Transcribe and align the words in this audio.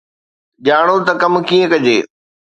ڄاڻو 0.65 0.95
ته 1.05 1.13
ڪم 1.21 1.33
ڪيئن 1.47 1.65
ڪجي 1.71 1.97